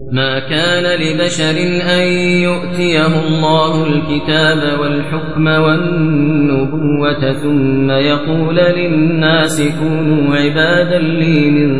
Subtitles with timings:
[0.00, 1.56] ما كان لبشر
[1.94, 2.06] أن
[2.42, 11.70] يؤتيه الله الكتاب والحكم والنبوة ثم يقول للناس كونوا عبادا لي من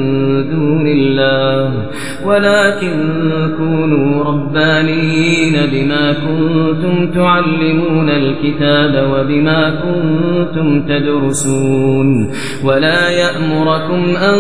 [0.50, 1.88] دون الله
[2.24, 2.96] ولكن
[3.56, 12.30] كونوا ربانيين بما كنتم تعلمون الكتاب وبما كنتم تدرسون
[12.64, 14.38] ولا يأمركم أن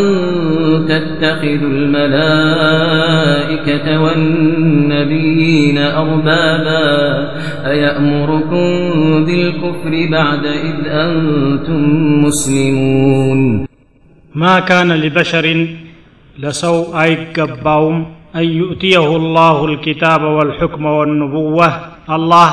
[0.88, 6.85] تتخذوا الملائكة الملائكة والنبيين أربابا
[7.65, 8.65] أيأمركم
[9.25, 11.81] بالكفر بعد إذ أنتم
[12.25, 13.39] مسلمون
[14.35, 15.67] ما كان لبشر
[16.39, 21.69] لسوء أيقباهم أن يؤتيه الله الكتاب والحكم والنبوة
[22.09, 22.51] الله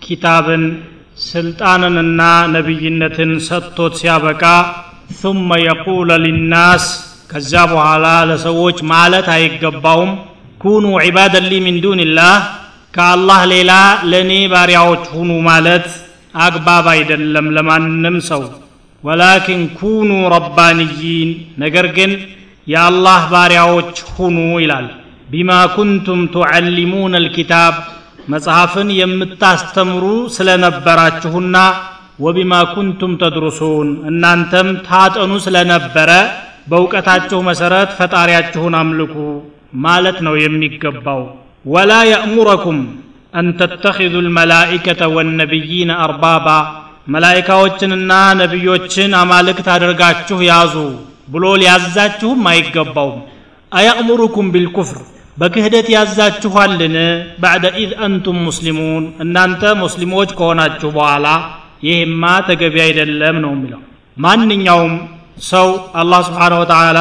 [0.00, 0.58] كتابا
[1.16, 4.56] سلطاننا نبينة ستوت سيابكا
[5.22, 10.12] ثم يقول للناس ከዛ በኋላ ለሰዎች ማለት አይገባውም
[10.65, 12.35] ኩኑ ዒባደን ሊ ሚን ዱንላህ
[12.93, 13.71] ከአላህ ሌላ
[14.11, 15.87] ለእኔ ባሪያዎች ሁኑ ማለት
[16.37, 18.43] አግባብ አይደለም ለማንም ሰው።
[19.03, 21.29] ወላኪን ኩኑ ረባንይን
[21.63, 22.11] ነገር ግን
[22.67, 24.87] የአላህ ባሪያዎች ሁኑ ይላል።
[25.29, 27.75] ቢማ ኩንቱም ቱዓሊሙን አልኪታብ
[28.29, 30.03] መጽሐፍን የምታስተምሩ
[30.35, 31.57] ስለነበራችሁና
[32.19, 36.11] ወቢማ ኩንቱም ተድሩሱን እናንተም ታጠኑ ስለነበረ
[36.67, 39.15] በእውቀታችሁ መሰረት ፈጣሪያችሁን አምልኩ
[39.83, 41.21] ማለት ነው የሚገባው።
[41.65, 42.79] ወላ የእሙረኩም
[43.33, 46.47] አን ተተኪዙ ልመላኢከተ ወነቢይነ አርባባ
[47.15, 50.75] መላይካዎችንና ነቢዮችን አማልክት አድርጋችሁ ያዙ
[51.27, 53.19] ብሎ ሊያዛችሁም አይገባውም።
[53.71, 54.99] አያእሙሩኩም ቢልኩፍር
[55.37, 56.95] በክህደት ያዛችኋልን?
[57.41, 61.27] بعد إذ أنتم مسلمون እናንተ ሙስሊሞች ከሆናችሁ በኋላ
[61.87, 63.81] ይህማ ተገቢ አይደለም ነው የሚለው።
[64.17, 64.93] ማንኛውም
[65.49, 66.99] ሰው አላህ سبحانه وتعالى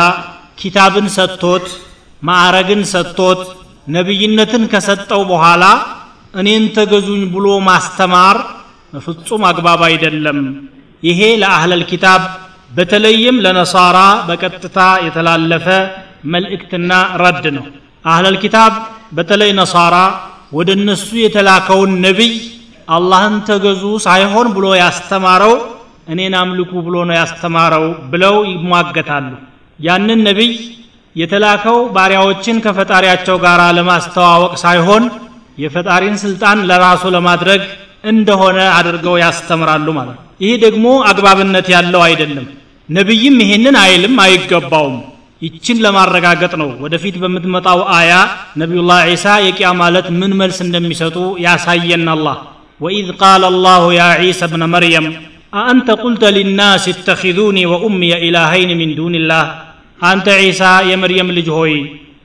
[0.61, 1.67] ኪታብን ሰጥቶት
[2.23, 3.41] ማዕረግን ሰጥቶት
[3.89, 5.65] ነቢይነትን ከሰጠው በኋላ
[6.35, 8.37] እኔን ተገዙኝ ብሎ ማስተማር
[9.07, 10.39] ፍጹም አግባብ አይደለም።
[11.03, 12.23] ይሄ ለ أهل الكتاب
[12.71, 15.67] በተለይም ለ نصارى በቀጥታ የተላለፈ
[16.33, 17.65] መልእክትና ረድ ነው።
[18.05, 18.73] አህለል ኪታብ
[19.17, 19.97] በተለይ ነሳራ
[20.53, 22.33] ወደ እነሱ የተላከውን ነቢይ
[22.89, 25.55] አላህን ተገዙ ሳይሆን ብሎ ያስተማረው
[26.09, 29.31] እኔን አምልኩ ብሎ ነው ያስተማረው ብለው ይሟገታሉ።
[29.79, 30.51] ያንን ነቢይ
[31.16, 35.04] የተላከው ባሪያዎችን ከፈጣሪያቸው ጋር ለማስተዋወቅ ሳይሆን
[35.58, 37.62] የፈጣሪን ስልጣን ለራሱ ለማድረግ
[38.12, 42.46] እንደሆነ አድርገው ያስተምራሉ ማለት ነው ይህ ደግሞ አግባብነት ያለው አይደለም
[42.90, 44.98] ነቢይም ይሄንን አይልም አይገባውም
[45.42, 48.14] ይችን ለማረጋገጥ ነው ወደፊት በምትመጣው አያ
[48.62, 52.38] ነቢዩላህ ዒሳ የቂያ ማለት ምን መልስ እንደሚሰጡ ያሳየን አላህ
[52.80, 55.08] ወኢዝ ቃለ አላሁ ያ ዒሳ ብነ መርየም
[55.54, 59.46] አአንተ ቁልተ ሊናስ እተኪዙኒ ወኡምየ ኢላሀይን ሚን ዱንላህ
[59.99, 61.75] አንተ ዒሳ የመርየም ልጅ ሆይ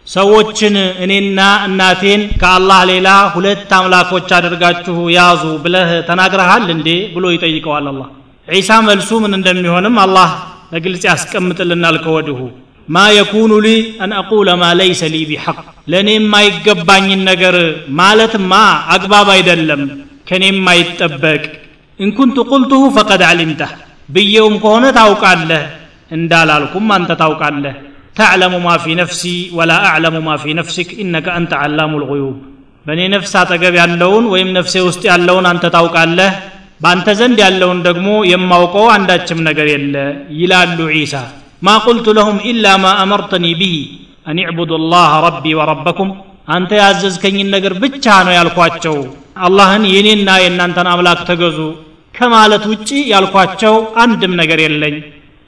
[0.07, 6.87] ሰዎችን እኔና እናቴን ከአላህ ሌላ ሁለት አምላኮች አድርጋችሁ ያዙ ብለህ ተናግረሃል እንዴ?
[7.15, 8.07] ብሎ ይጠይቀዋል አላህ።
[8.47, 10.29] ዒሳ መልሱ ምን እንደሚሆንም አላህ
[10.71, 12.39] በግልጽ ያስቀምጥልናል ከወዲሁ
[12.87, 13.69] ما يكون لي
[14.03, 15.57] أن أقول ما ليس لي بحق
[15.91, 17.55] ለእኔ የማይገባኝን ነገር
[17.99, 18.53] ማለትማ
[18.95, 19.81] አግባብ አይደለም
[20.29, 21.43] ከእኔ የማይጠበቅ
[21.99, 23.71] إن كنت قلته فقد علمته
[24.09, 25.63] ብዬውም ከሆነ ታውቃለህ
[26.11, 27.75] እንዳላልኩም አንተ ታውቃለህ።
[28.15, 29.23] تعلم ما في نفسي
[29.57, 32.37] ولا أعلم ما في نفسك إنك أنت علام الغيوب
[32.85, 36.31] በእኔ ነፍስ አጠገብ ያለውን ወይም ነፍሴ ውስጥ ያለውን አንተ ታውቃለህ
[36.81, 39.95] በአንተ ዘንድ ያለውን ደግሞ የማውቀው አንዳችም ነገር የለ
[40.39, 41.13] ይላሉ ዒሳ።
[41.61, 43.73] ማ ቁልቱ ለሁም ኢላ ማ አመርተኒ ብሂ
[44.29, 46.11] አን ዕቡዱ ላህ ረቢ ወረበኩም።
[46.49, 48.95] አንተ ያዘዝከኝን ነገር ብቻ ነው ያልኳቸው።
[49.45, 51.59] አላህን የኔና የእናንተን አምላክ ተገዙ
[52.15, 54.95] ከማለት ውጪ ያልኳቸው አንድም ነገር የለኝ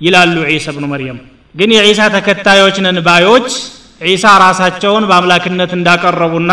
[0.01, 1.19] ይላሉ ዒሳ ብኑ መርየም።
[1.55, 3.47] ግን የዒሳ ተከታዮች ነን ባዮች
[4.05, 6.51] ዒሳ ራሳቸውን በአምላክነት እንዳቀረቡና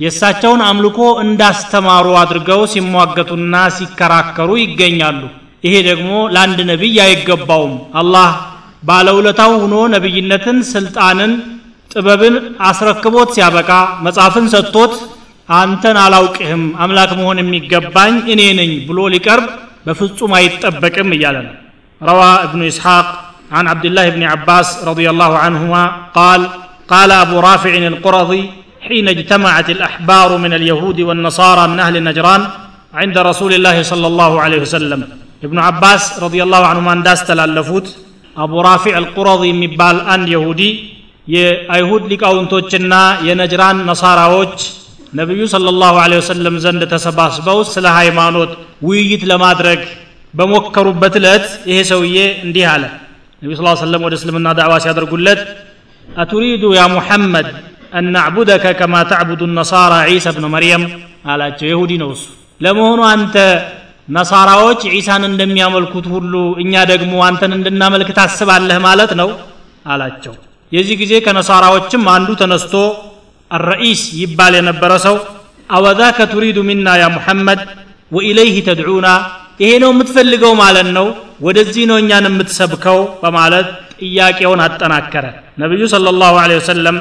[0.00, 5.20] የእሳቸውን አምልኮ እንዳስተማሩ አድርገው ሲሟገቱና ሲከራከሩ ይገኛሉ።
[5.64, 8.30] ይሄ ደግሞ ለአንድ ነቢይ አይገባውም። አላህ
[8.82, 11.32] ባለውለታው ሆኖ ነቢይነትን ስልጣንን
[11.90, 12.34] ጥበብን
[12.68, 13.70] አስረክቦት ሲያበቃ
[14.06, 14.92] መጽሐፍን ሰጥቶት
[15.48, 19.46] አንተን አላውቅህም አምላክ መሆን የሚገባኝ እኔ ነኝ ብሎ ሊቀርብ
[19.86, 21.54] በፍጹም አይጠበቅም እያለ ነው
[22.01, 23.07] روى ابن إسحاق
[23.51, 25.83] عن عبد الله بن عباس رضي الله عنهما
[26.15, 26.41] قال
[26.89, 28.43] قال أبو رافع القرظي
[28.81, 32.41] حين اجتمعت الأحبار من اليهود والنصارى من أهل نجران
[32.93, 34.99] عند رسول الله صلى الله عليه وسلم
[35.43, 37.87] ابن عباس رضي الله عنهما انداس تلالفوت
[38.37, 40.71] أبو رافع القرظي مبال أن يهودي
[41.33, 42.93] የአይሁድ ሊቃውንቶችና
[43.27, 44.57] የነጅራን ነሳራዎች
[45.19, 48.51] ነቢዩ صلى الله عليه وسلم ዘንድ ተሰባስበው ስለ ሃይማኖት
[48.87, 49.79] ውይይት ለማድረግ
[50.33, 52.83] በሞከሩበት ዕለት ይሄ ሰውዬ እንዲህ አለ
[53.41, 55.41] ነቢ ስ ሰለም ወደ እስልምና ዳዕዋ ሲያደርጉለት
[56.07, 57.47] አቱሪዱ ያ ሙሐመድ
[57.93, 60.81] أن نعبدك كما تعبد النصارى عيسى بن مريم
[61.31, 62.23] አላቸው የሁዲ ነው እሱ
[62.61, 63.35] ለመሆኑ አንተ
[64.07, 66.33] ነሳራዎች ዒሳን እንደሚያመልኩት ሁሉ
[66.63, 69.29] እኛ ደግሞ አንተን እንድናመልክ ታስባለህ ማለት ነው
[69.85, 70.33] አላቸው
[70.71, 72.73] የዚህ ጊዜ ከነሳራዎችም አንዱ ተነስቶ
[73.51, 75.15] አረኢስ ይባል የነበረ ሰው
[75.69, 77.61] አወዛከ ቱሪዱ ሚና ያ ሙሐመድ
[78.11, 79.07] ወኢለይህ ተድዑና
[79.60, 81.06] ይሄ ነው የምትፈልገው ማለት ነው።
[81.46, 83.68] ወደዚህ ነው እኛን የምትሰብከው በማለት
[84.00, 85.24] ጥያቄውን አጠናከረ።
[85.62, 86.96] ነቢዩ صለ ላሁ ለ ወሰለም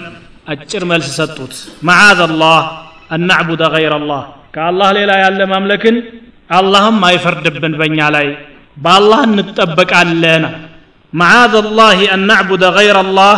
[0.51, 1.53] አጭር መልስ ሰጡት።
[1.87, 2.59] መዓዝ አላህ
[3.13, 4.21] አን ናዕቡደ ገይረ አላህ
[4.55, 5.95] ከአላህ ሌላ ያለ ማምለክን
[6.51, 8.27] አላህም አይፈርድብን በእኛ ላይ
[8.77, 10.43] በአላህ እንጠበቃለን።
[11.13, 13.35] መዓዝ አላህ አን ናዕቡደ ገይረ አላህ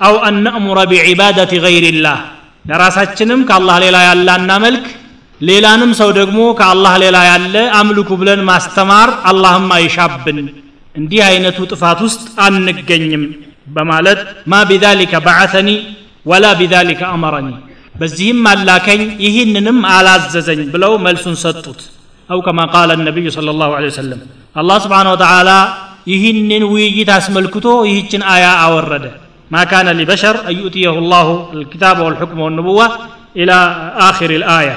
[0.00, 2.18] አው አን ነእሙረ ቢዒባደት ገይሪላህ
[2.64, 4.84] ለራሳችንም ከአላህ ሌላ ያለ አናመልክ
[5.40, 10.38] ሌላንም ሰው ደግሞ ከአላህ ሌላ ያለ አምልኩ ብለን ማስተማር አላህም አይሻብን
[10.94, 13.24] እንዲህ አይነቱ ጥፋት ውስጥ አንገኝም
[13.76, 14.20] በማለት
[14.52, 15.68] ማ ቢዛሊከ በዓተኒ
[16.26, 17.48] ወላ ቢዛሊከ አመረኒ
[17.94, 21.80] በዚህም አላከኝ ይህንንም አላዘዘኝ ብለው መልሱን ሰጡት
[22.28, 24.20] አው ከማ ቃለ ነቢዩ ለ ላሁ ለ ወሰለም
[24.60, 25.50] አላህ ስብሓን ወተላ
[26.12, 29.06] ይህንን ውይይት አስመልክቶ ይህችን አያ አወረደ
[29.50, 32.80] ما كان لبشر أن يؤتيه الله الكتاب والحكم والنبوة
[33.42, 33.52] إلى
[34.08, 34.70] آخر الآية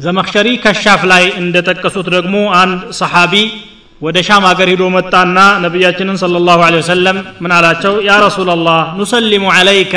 [0.00, 3.34] ዘመክሸሪ ከሻፍ ላይ እንደጠቀሱት ደግሞ አንድ ሰሓቢ
[4.00, 7.94] ወደ ሻም አገር ሂዶ መጣና ነቢያችንን صلى الله عليه وسلم ምን አላቸው?
[8.06, 9.94] يا رسول الله نسلم عليك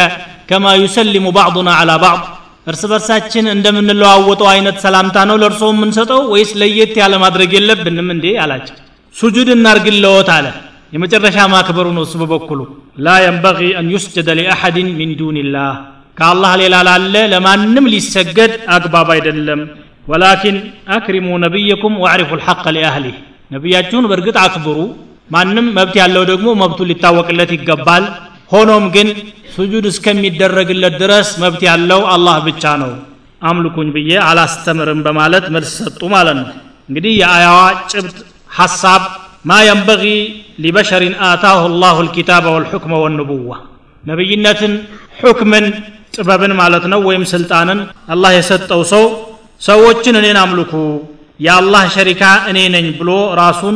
[0.50, 2.24] كما يسلم بعضنا على بعض።
[2.67, 8.75] እርስ በርሳችን እንደምንለዋወጠው አይነት ሰላምታ ነው ለእርሶ የምንሰጠው ወይስ ለየት ያለ ማድረግ የለብንም እንዴ አላቸው።
[9.15, 10.45] ሱጁድ እናርግለዎት አለ።
[10.94, 12.59] የመጨረሻ ማክበሩ ነው እሱ በበኩሉ
[13.05, 15.71] ላ የንበጊ አን ዩስጀደ ሊአሐድን ሚን ዱንላህ
[16.17, 19.61] ከአላህ ሌላ ላለ ለማንም ሊሰገድ አግባብ አይደለም
[20.06, 20.56] ወላኪን
[20.96, 23.17] አክሪሙ ነቢየኩም ወአዕሪፉ ልሐቅ ሊአህሊህ
[23.55, 24.79] ነቢያችሁን በእርግጥ አክብሩ
[25.31, 28.05] ማንም መብት ያለው ደግሞ መብቱ ሊታወቅለት ይገባል
[28.52, 29.08] ሆኖም ግን
[29.55, 32.93] ስጁድ እስከሚደረግለት ድረስ መብት ያለው አላህ ብቻ ነው
[33.43, 36.49] አምልኩኝ ብዬ አላስተምርም በማለት መልስ ሰጡ ማለት ነው
[36.88, 37.58] እንግዲህ የአያዋ
[37.93, 38.17] ጭብጥ
[38.58, 39.02] ሐሳብ
[39.44, 40.05] ማ የንበጊ
[40.64, 43.50] ሊበሸሪን አታሁ ላሁ ልኪታበ ወልሑክመ ወንቡዋ
[44.05, 44.73] ነቢይነትን
[45.20, 45.67] ሑክምን
[46.14, 47.81] ጥበብን ማለት ነው ወይም ስልጣንን
[48.14, 49.05] አላህ የሰጠው ሰው
[49.63, 50.74] ሰዎችን እኔን አምልኩ
[51.39, 53.75] የአላህ ሸሪካ እኔ ነኝ ብሎ ራሱን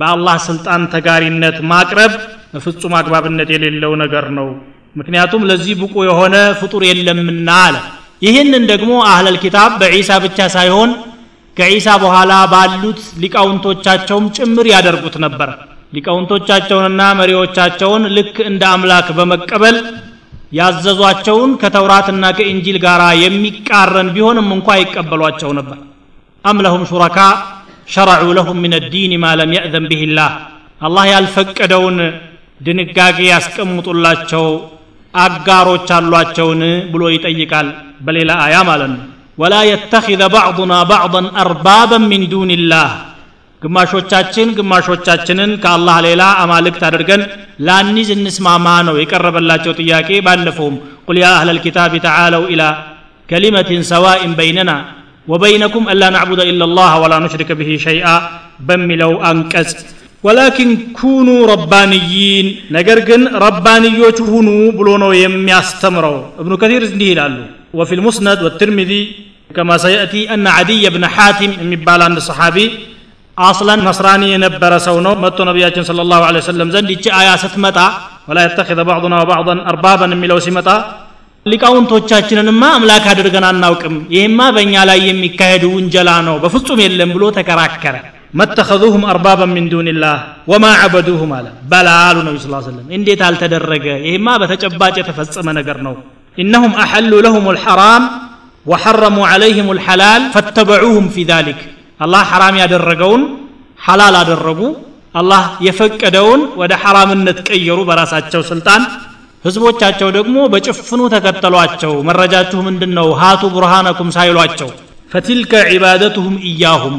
[0.00, 2.12] በአላህ ስልጣን ተጋሪነት ማቅረብ
[2.52, 4.48] በፍጹም አግባብነት የሌለው ነገር ነው።
[4.96, 7.76] ምክንያቱም ለዚህ ብቁ የሆነ ፍጡር የለምና አለ።
[8.22, 10.90] ይህንን ደግሞ አህለል ኪታብ በዒሳ ብቻ ሳይሆን
[11.56, 15.50] ከዒሳ በኋላ ባሉት ሊቃውንቶቻቸውም ጭምር ያደርጉት ነበር።
[15.94, 19.76] ሊቃውንቶቻቸውንና መሪዎቻቸውን ልክ እንደ አምላክ በመቀበል
[20.52, 25.78] ያዘዟቸውን ከተውራትና ከኢንጂል ጋር የሚቃረን ቢሆንም እንኳ ይቀበሏቸው ነበር።
[26.44, 26.58] አም
[26.90, 27.18] ሹረካ
[27.88, 30.32] ሸረዑ ለሁም ምን ዲን ማ ለም የእዘን ብህ ላህ
[30.80, 31.96] አላህ ያልፈቀደውን
[32.60, 34.46] ድንጋጌ ያስቀምጡላቸው
[35.14, 36.62] አጋሮች አሏቸውን
[36.92, 37.68] ብሎ ይጠይቃል
[38.06, 39.04] በሌላ አያ ማለት ነው።
[39.38, 42.90] ወላ የተኪዘ ባዕዱና ባዕضን አርባበን ሚን ዱንላህ
[43.61, 47.21] ግማሾቻችን ግማሾቻችንን ከአላህ ሌላ አማልክት አድርገን
[47.67, 50.75] ላኒዝ እንስማማ ነው የቀረበላቸው ጥያቄ ባለፈውም
[51.07, 52.63] ቁል ያ አህለ ልኪታብ ተዓለው ኢላ
[53.29, 54.71] ከሊመትን ሰዋኢን በይነና
[55.27, 58.07] ወበይነኩም አላ ናዕቡደ ኢላ ላህ ወላ ኑሽሪከ ብሂ ሸይአ
[58.67, 59.71] በሚለው አንቀጽ
[60.23, 60.69] ወላኪን
[60.99, 67.35] ኩኑ ረባንይን ነገር ግን ረባንዮች ሁኑ ብሎ ነው የሚያስተምረው እብኑ ከቲር እንዲህ ይላሉ
[67.79, 68.91] ወፊ ልሙስነድ ወትርሚዚ
[69.57, 72.57] ከማ ሰየእቲ አነ ዓዲይ ብነ ሓቲም የሚባል አንድ ሰሓቢ
[73.46, 77.78] አስለን ነስራኒ የነበረ ሰው ነው። መጥቶ ነቢያችን ስለ ላሁ ለ ወሰለም ዘንድ ይቺ አያ ስትመጣ
[78.28, 80.68] ወላ የተኪዘ ባዕዱና ወባዕضን አርባበን የሚለው ሲመጣ
[81.46, 87.96] ሊቃውንቶቻችንንማ አምላክ አድርገን አናውቅም። ይህማ በእኛ ላይ የሚካሄድ ውንጀላ ነው። በፍጹም የለም ብሎ ተከራከረ።
[88.34, 90.16] መተኸዙሁም አርባበን ሚን ዱንላህ
[90.50, 91.88] ወማ ዐበዱሁም አለ። በላ
[92.20, 93.86] ነቢ ስ ሰለም እንዴት አልተደረገ?
[94.06, 95.94] ይህማ በተጨባጭ የተፈጸመ ነገር ነው።
[96.38, 98.04] ኢነሁም አሐሉ ለሁም ልሐራም
[98.66, 101.60] ወሐረሙ ዐለይህም ልሐላል ፈተበዑሁም ፊ ዛሊክ
[101.99, 103.23] አላህ ሐራም ያደረገውን
[103.79, 104.61] ሐላል አደረጉ
[105.15, 108.83] አላህ የፈቀደውን ወደ ሐራምነት ቀየሩ በራሳቸው ስልጣን
[109.45, 114.69] ህዝቦቻቸው ደግሞ በጭፍኑ ተከተሏቸው መረጃችሁ ምንድን ነው ሃቱ ቡርሃነኩም ሳይሏቸው
[115.11, 116.95] ፈቲልከ ዒባደቱሁም ኢያሁም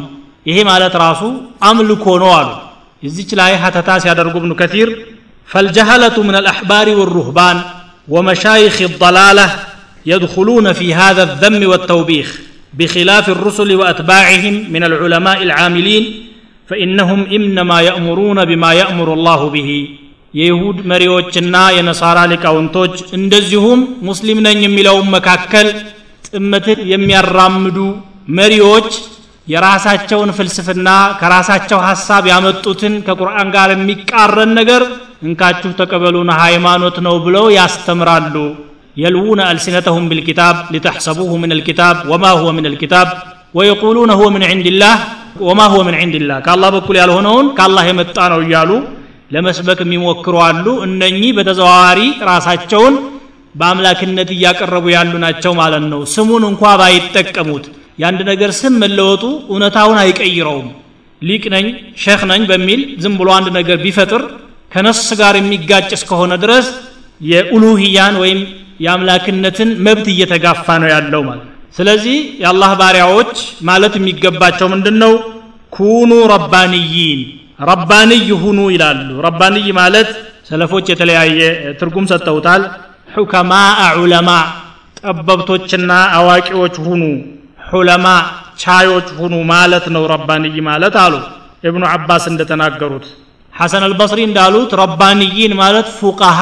[0.47, 1.23] ይሄ ማለት ራሱ
[1.69, 2.51] አምልኮ ነው አሉ
[3.03, 4.91] እዚች ላይ ሀተታ ሲያደርጉ ብኑ ከቲር
[5.49, 7.59] ፈልጀሃለቱ ምን አልአሕባሪ ወሩህባን
[8.09, 9.49] ወመሻይኽ الضلالة
[10.07, 12.29] يدخلون في هذا الذم والتوبيخ
[12.73, 16.05] بخلاف الرسل وأتباعهم من العلماء العاملين
[16.69, 19.71] فإنهم إنما يأمرون بما يأمر الله به
[20.35, 25.69] የይሁድ መሪዎችና የነሳራ ሊቃውንቶች እንደዚሁም ሙስሊም ነኝ የሚለውን መካከል
[26.29, 27.77] ጥመትን የሚያራምዱ
[28.39, 28.89] መሪዎች
[29.47, 30.89] የራሳቸውን ፍልስፍና
[31.21, 34.83] ከራሳቸው ሐሳብ ያመጡትን ከቁርአን ጋር የሚቃረን ነገር
[35.27, 38.35] እንካችሁ ተቀበሉን ሃይማኖት ነው ብለው ያስተምራሉ
[38.97, 43.09] يلوون ألسنتهم بالكتاب لتحسبوه من الكتاب وما هو من الكتاب
[43.55, 44.97] ويقولون هو من عند الله
[45.41, 48.71] وما هو من عند الله كالله بكل ያልሆነውን ከአላህ የመጣ ነው እያሉ
[49.35, 52.95] ለመስበክ የሚሞክሩ አሉ እነኚህ በተዘዋዋሪ ራሳቸውን
[53.55, 57.65] በአምላክነት እያቀረቡ ያሉ ናቸው ማለት ነው ስሙን እንኳ ባይጠቀሙት
[58.01, 60.69] የአንድ ነገር ስም መለወጡ እውነታውን አይቀይረውም
[61.23, 61.67] ሊቅ ነኝ
[62.05, 64.23] ሼክ ነኝ በሚል ዝም ብሎ አንድ ነገር ቢፈጥር
[64.73, 66.67] ከነስ ጋር የሚጋጭ እስከሆነ ድረስ
[67.31, 68.41] የኡሉህያን ወይም
[68.80, 71.46] የአምላክነትን መብት እየተጋፋ ነው ያለው ማለት
[71.78, 73.34] ስለዚህ የአላህ ባሪያዎች
[73.64, 75.14] ማለት የሚገባቸው ምንድን ነው
[75.74, 77.20] ኩኑ ረባንይን
[77.70, 80.10] ረባንይ ሁኑ ይላሉ። ረባንይ ማለት
[80.50, 81.40] ሰለፎች የተለያየ
[81.80, 82.62] ትርጉም ሰጥተውታል።
[83.16, 83.52] ሑከማ
[83.98, 84.30] ዑለማ
[85.00, 87.04] ጠበብቶችና አዋቂዎች ሁኑ።
[87.70, 88.06] ሑለማ
[88.62, 91.14] ቻዮች ሁኑ ማለት ነው ረባንይ ማለት አሉ።
[91.64, 93.06] እብኑ አባስ እንደተናገሩት
[93.54, 96.40] ሐሰን አልበስሪ እንዳሉት ረባንይን ማለት ፉቀሃ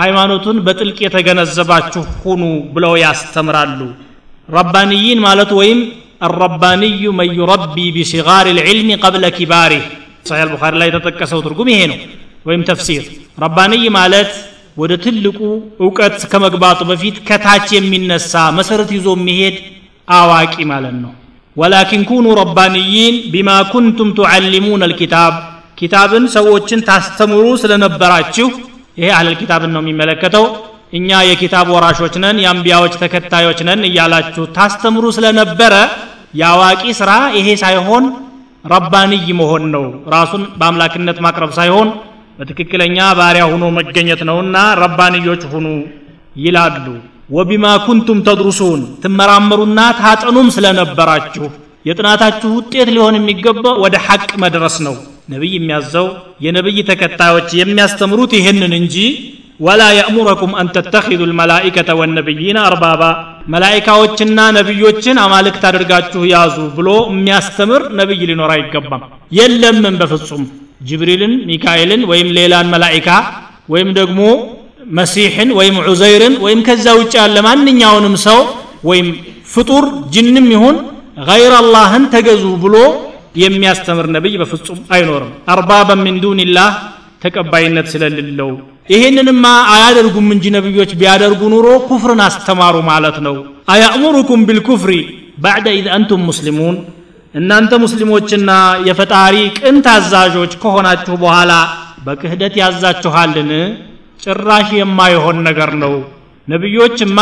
[0.00, 2.42] ሃይማኖቱን በጥልቅ የተገነዘባችሁ ሁኑ
[2.74, 3.80] ብለው ያስተምራሉ
[4.48, 5.78] ረባንይን ማለት ወይም
[6.22, 9.82] الرباني من يربي بصغار العلم قبل كباره
[10.28, 11.98] صحيح البخاري ላይ የተጠቀሰው ትርጉም ይሄ ነው
[12.48, 13.02] ወይም ተፍሲር
[13.44, 14.30] ረባንይ ማለት
[14.80, 15.38] ወደ ትልቁ
[15.84, 19.56] እውቀት ከመግባቱ በፊት ከታች የሚነሳ መሰረት ይዞ የሚሄድ
[20.18, 21.12] አዋቂ ማለት ነው
[21.56, 25.34] ወላኪን ኩኑ ረባንይን ቢማ ኩንቱም ቱዓሊሙን አልኪታብ
[25.80, 28.48] ኪታብን ሰዎችን ታስተምሩ ስለነበራችሁ
[28.97, 30.45] ይሄ አህለል ኪታብን ነው የሚመለከተው።
[30.93, 35.73] እኛ የኪታብ ወራሾች ነን የአንቢያዎች ተከታዮች ነን እያላችሁ ታስተምሩ ስለነበረ
[36.39, 38.03] የአዋቂ ስራ ይሄ ሳይሆን
[38.65, 41.87] ረባንይ መሆን ነው። ራሱን በአምላክነት ማቅረብ ሳይሆን
[42.39, 45.65] በትክክለኛ ባሪያ ሁኖ መገኘት ነውና ረባንዮች ሁኑ
[46.37, 46.85] ይላሉ።
[47.29, 51.45] ወቢማ ኩንቱም ተድሩሱን ትመራመሩና ታጠኑም ስለነበራችሁ
[51.85, 54.95] የጥናታችሁ ውጤት ሊሆን የሚገባው ወደ ሐቅ መድረስ ነው
[55.32, 56.06] ነቢይ የሚያዘው
[56.44, 58.96] የነቢይ ተከታዮች የሚያስተምሩት ይህንን እንጂ
[59.66, 63.02] ወላ የእሙረኩም አን ተተኪዙ ልመላኢከተ ወነቢይነ አርባባ
[63.54, 69.04] መላኢካዎችና ነቢዮችን አማልክት አድርጋችሁ ያዙ ብሎ የሚያስተምር ነቢይ ሊኖር አይገባም
[69.38, 70.44] የለምን በፍጹም
[70.88, 73.08] ጅብሪልን ሚካኤልን ወይም ሌላን መላኢካ
[73.74, 74.20] ወይም ደግሞ
[74.98, 78.40] መሲሕን ወይም ዑዘይርን ወይም ከዛ ውጭ ያለ ማንኛውንም ሰው
[78.90, 79.08] ወይም
[79.54, 80.76] ፍጡር ጅንም ይሁን
[81.28, 82.76] ገይር አላህን ተገዙ ብሎ
[83.42, 86.70] የሚያስተምር ነቢይ በፍጹም አይኖርም አርባበን ምን ዱንላህ
[87.24, 88.50] ተቀባይነት ስለሌለው
[88.92, 93.36] ይሄንንማ አያደርጉም እንጂ ነቢዮች ቢያደርጉ ኑሮ ኩፍርን አስተማሩ ማለት ነው
[93.74, 94.92] አያእሙሩኩም ቢልኩፍሪ
[95.44, 96.76] ባዕደ ኢዝ አንቱም ሙስሊሙን
[97.34, 98.50] እናንተ ሙስሊሞችና
[98.88, 101.52] የፈጣሪ ቅን ታዛዦች ከሆናችሁ በኋላ
[102.06, 103.50] በክህደት ያዛችኋልን
[104.22, 105.94] ጭራሽ የማይሆን ነገር ነው
[106.48, 107.18] ነቢዮችማ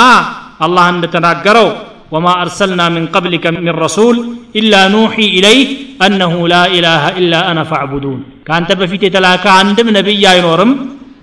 [0.65, 1.69] አላህ እንደተናገረው
[2.15, 4.17] وما أرسلنا من قبلك من رسول
[4.61, 5.67] إلا نوحي إليه
[6.07, 8.19] أنه لا إله إلا أنا فاعبدون
[8.49, 10.73] كانت بفيت تلاك عندم نبي አይኖርም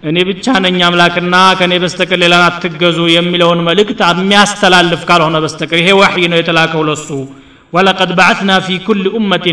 [0.09, 6.25] እኔ ብቻ ነኝ አምላክና ከኔ በስተቀር ሌላን አትገዙ የሚለውን መልእክት የሚያስተላልፍ ካልሆነ በስተቀር ይሄ ወሕይ
[6.31, 7.09] ነው የተላከው ለሱ
[7.75, 9.47] ولقد بعثنا في كل أمة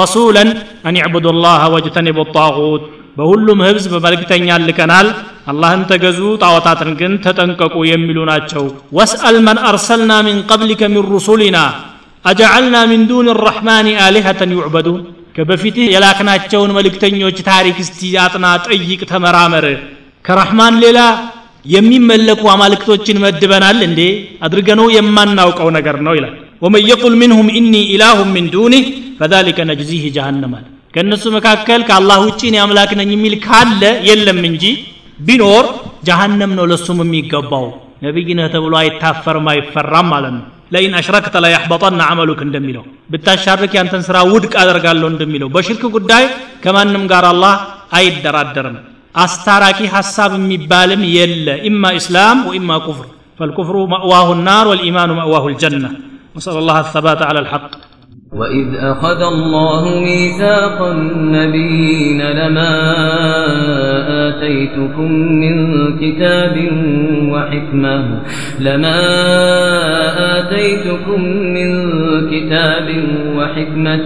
[0.00, 0.44] رسولا
[0.88, 2.82] أن يعبدوا الله واجتنبوا الطاغوت
[3.18, 5.08] በሁሉም ህዝብ መልእክተኛ ልከናል
[5.50, 8.64] አላህን ተገዙ ጣዖታትን ግን ተጠንቀቁ የሚሉ ናቸው
[8.98, 11.58] ወስአል መን አርሰልና ሚን ቀብሊከ ሚን ሩሱሊና
[12.24, 15.00] አጀዐልና ሚን ዱን ራሕማን አሊሀተን ዩዕበዱን
[15.36, 19.66] ከበፊትህ የላክናቸውን መልእክተኞች ታሪክ እስቲ አጥና ጠይቅ ተመራመር
[20.24, 20.98] ከረሕማን ሌላ
[21.66, 24.00] የሚመለኩ አማልክቶችን መድበናል እንዴ
[24.46, 26.34] አድርገነው የማናውቀው ነገር ነው ይላል
[26.64, 28.84] ወመን የቁል ሚንሁም ኢኒ ኢላሁ ሚን ዱኒህ
[29.20, 34.64] ፈዛሊከ ነጅዚህ ጀሃነማል ከእነሱ መካከል ከአላህ ውጭ እኔ አምላክ ነኝ የሚል ካለ የለም እንጂ
[35.26, 35.64] ቢኖር
[36.08, 37.66] ጀሃነም ነው ለሱም የሚገባው
[38.06, 40.44] ነቢይ ነህ ተብሎ አይታፈርም አይፈራም ማለት ነው
[40.74, 46.24] ለኢን አሽረክተ ለያሕበጠና አመሉክ እንደሚለው ብታሻርክ ያንተን ስራ ውድቅ አደርጋለሁ እንደሚለው በሽርክ ጉዳይ
[46.64, 47.54] ከማንም ጋር አላህ
[48.00, 48.76] አይደራደርም
[49.14, 53.08] አስታራቂ ሐሳብ የሚባልም የለ ኢማ ኢስላም ወኢማ ኩፍር
[53.38, 55.90] فالكفر مأواه النار والإيمان مأواه الجنة
[56.36, 57.70] نسأل الله الثبات على الحق
[58.35, 62.71] وإذ أخذ الله ميثاق النبيين لما
[64.27, 65.55] آتيتكم من
[65.97, 66.55] كتاب
[67.31, 68.19] وحكمة
[68.59, 68.99] لما
[70.39, 71.69] آتيتكم من
[72.29, 72.87] كتاب
[73.37, 74.05] وحكمة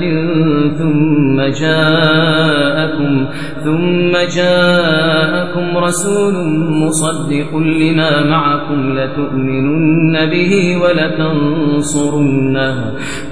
[0.78, 3.26] ثم جاءكم
[3.64, 6.34] ثم جاءكم رسول
[6.70, 12.20] مصدق لما معكم لتؤمنن به ولتنصرنه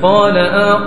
[0.01, 0.37] قال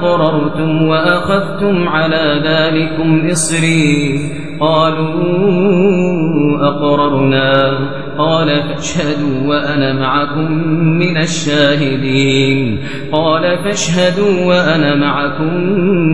[0.00, 4.21] أقررتم وأخذتم على ذلكم إصري
[4.60, 6.20] قالوا
[6.68, 7.78] أقررنا.
[8.18, 10.52] قال فاشهدوا وأنا معكم
[10.98, 12.78] من الشاهدين.
[13.12, 15.54] قال فاشهدوا وأنا معكم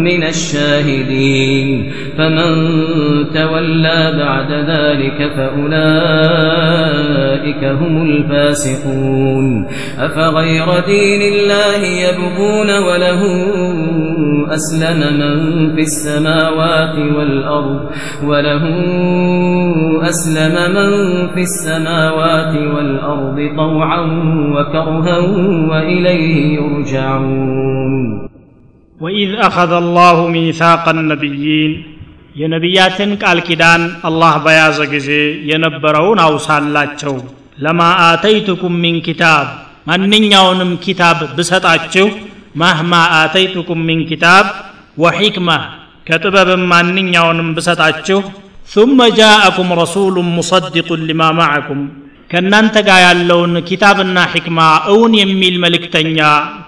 [0.05, 1.93] من الشاهدين.
[2.19, 2.55] فمن
[3.35, 5.77] تولى بعد ذلك فأولئك
[7.65, 9.67] هم الفاسقون.
[9.99, 13.23] أفغير دين الله يبغون وله
[14.50, 15.36] أسلم من
[15.76, 17.80] في السماوات والأرض
[18.24, 18.64] وله
[20.10, 20.90] أسلم من
[21.34, 24.02] في السماوات والأرض طوعا
[24.56, 25.18] وكرها
[25.72, 28.28] وإليه يرجعون
[29.02, 31.74] وإذ أخذ الله ميثاق النبيين
[32.36, 35.10] የነቢያትን ቃል ኪዳን አላህ በያዘ ጊዜ
[35.50, 37.16] የነበረውን አውሳላቸው
[37.64, 39.48] ለማ አተይቱኩም ሚን ኪታብ
[39.90, 42.08] ማንኛውንም ኪታብ ብሰጣችሁ
[42.62, 44.46] ማህማ አተይቱኩም ሚን ኪታብ
[45.04, 45.50] ወሒክማ
[46.10, 48.22] ከጥበብም ማንኛውንም ብሰጣችሁ
[48.76, 51.80] ثم جاءكم رسول مصدق لما معكم
[52.32, 54.60] ከእናንተ ጋር ያለውን ኪታብና ሕክማ
[54.92, 56.18] እውን የሚል መልእክተኛ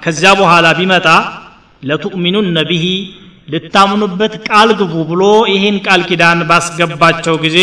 [0.03, 1.07] ከዚያ በኋላ ቢመጣ
[1.83, 2.83] ለቱእሚኑነ ብሂ
[3.53, 5.21] ልታምኑበት ቃል ግቡ ብሎ
[5.53, 7.57] ይህን ቃል ኪዳን ባስገባቸው ጊዜ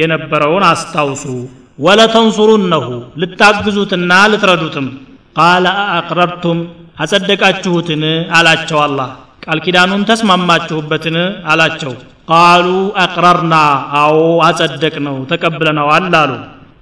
[0.00, 1.24] የነበረውን አስታውሱ
[1.86, 2.86] ወለተንሱሩነሁ
[3.22, 4.86] ልታግዙትና ልትረዱትም
[5.36, 5.66] ቃለ
[5.96, 6.58] አቅረርቱም
[6.95, 8.03] አጸደቃችሁትን?
[8.37, 9.09] አላቸው አላህ።
[9.45, 11.17] ቃል ኪዳኑን ተስማማችሁበትን?
[11.51, 11.93] አላቸው።
[12.31, 12.67] ቃሉ
[13.03, 13.55] አቅረርና
[13.99, 14.15] አዎ
[14.47, 16.31] አጸደቅ ነው ተቀብለነዋል አሉ።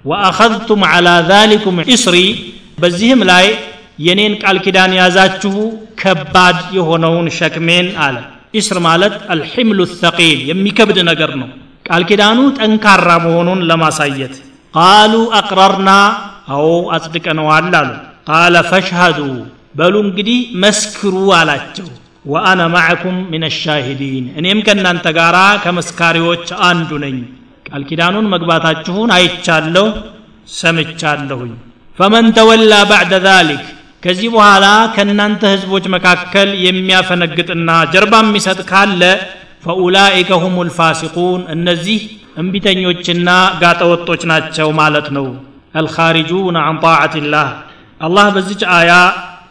[0.06, 2.18] ወአኸዝቱም ዓላ ዛሊኩም ኢስሪ
[2.82, 3.46] በዚህም ላይ
[4.00, 5.56] የኔን ቃል ኪዳን ያዛችሁ
[6.02, 8.16] ከባድ የሆነውን ሸክሜን አለ።
[8.54, 11.50] ኢስር ማለት አልሕምሉ ተቂል የሚከብድ ነገር ነው።
[11.88, 14.36] ቃል ኪዳኑ ጠንካራ መሆኑን ለማሳየት
[14.74, 15.90] ቃሉ አቅረርና
[16.50, 16.66] አዎ
[16.96, 17.92] አጽድቀነዋል አሉ።
[18.30, 19.20] ቃለ ፈሽሃዱ
[19.76, 21.88] በሉ እንግዲህ መስክሩ አላቸው።
[22.26, 27.18] ወአነ ማዕኩም ምን ሻሂዲን እኔም ከእናንተ ጋር ከመስካሪዎች አንዱ ነኝ።
[27.68, 29.88] ቃል ኪዳኑን መግባታችሁን አይቻለሁ
[30.60, 31.54] ሰምቻለሁኝ።
[31.98, 33.64] ፈመን ተወላ ባዕደ ዛሊክ
[34.04, 34.66] ከዚህ በኋላ
[34.96, 39.02] ከእናንተ ህዝቦች መካከል የሚያፈነግጥና ጀርባ የሚሰጥ ካለ
[39.66, 42.00] ፈኡላኢከ ሁም ልፋሲቁን እነዚህ
[42.42, 43.30] እምቢተኞችና
[43.62, 45.28] ጋጠወጦች ናቸው ማለት ነው።
[45.76, 47.48] አልኻሪጁን አን ጣዓትላህ
[48.02, 48.92] አላህ በዚች አያ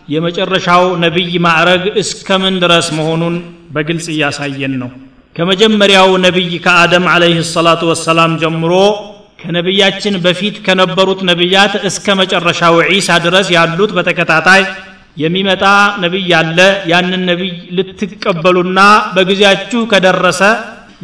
[0.09, 3.35] የመጨረሻው ነቢይ ማዕረግ እስከምን ድረስ መሆኑን
[3.74, 4.90] በግልጽ እያሳየን ነው።
[5.37, 8.72] ከመጀመሪያው ነቢይ ከአደም አለይህ ሰላቱ ወሰላም ጀምሮ
[9.42, 14.62] ከነቢያችን በፊት ከነበሩት ነቢያት እስከ መጨረሻው ዒሳ ድረስ ያሉት በተከታታይ
[15.16, 15.64] የሚመጣ
[16.05, 16.59] ነቢይ አለ።
[16.92, 18.81] ያንን ነቢይ ልትቀበሉና
[19.16, 20.40] በጊዜያችሁ ከደረሰ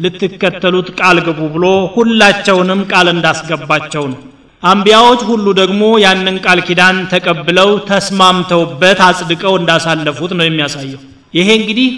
[0.03, 4.19] ልትከተሉት ቃል ግቡ ብሎ ሁላቸውንም ቃል እንዳስገባቸው ነው
[4.63, 11.01] አንቢያዎች ሁሉ ደግሞ ያንን ቃል ኪዳን ተቀብለው ተስማምተውበት አጽድቀው እንዳሳለፉት ነው የሚያሳየው።
[11.33, 11.89] ይሄ እንግዲህ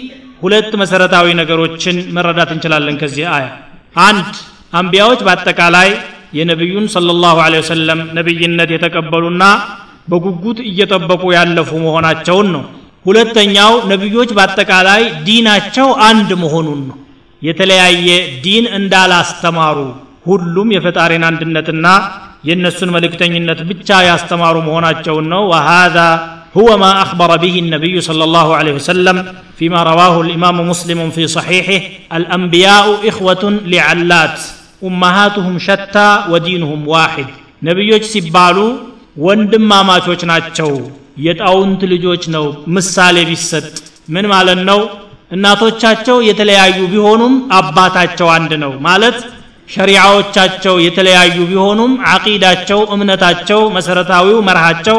[0.42, 3.46] ሁለት መሰረታዊ ነገሮችን መረዳት እንችላለን ከዚህ አያ።
[4.00, 4.30] አንድ
[4.72, 5.88] አንቢያዎች በአጠቃላይ
[6.32, 9.44] የነቢዩን ሰለላሁ ዐለይሂ ወሰለም ነቢይነት የተቀበሉና
[10.08, 12.62] በጉጉት እየጠበቁ ያለፉ መሆናቸውን ነው።
[13.06, 16.96] ሁለተኛው ነቢዮች በአጠቃላይ ዲናቸው አንድ መሆኑን ነው።
[17.42, 18.08] የተለያየ
[18.44, 19.78] ዲን እንዳላስተማሩ
[20.26, 21.86] ሁሉም የፈጣሪን አንድነትና
[22.49, 26.09] የእነሱን መልእክተኝነት ብቻ ያስተማሩ መሆናቸውን ነው وهذا
[26.55, 29.17] هو ما أخبر به النبي صلى الله عليه وسلم
[29.57, 31.79] فيما رواه الإمام مسلم في صحيحه
[32.13, 34.37] الأنبياء إخوة لعلات
[34.81, 37.27] أمهاتهم شتى ودينهم واحد
[37.61, 38.57] ነቢዮች ሲባሉ
[39.17, 40.71] ወንድማማቾች ናቸው
[41.25, 43.65] የጣውንት ልጆች ነው ምሳሌ ቢሰጥ
[44.15, 44.79] ምን ማለት ነው
[45.35, 49.17] እናቶቻቸው የተለያዩ ቢሆኑም አባታቸው አንድ ነው ማለት
[49.68, 54.98] ሸሪዓዎቻቸው የተለያዩ ቢሆኑም አቂዳቸው እምነታቸው መሰረታዊው መርሃቸው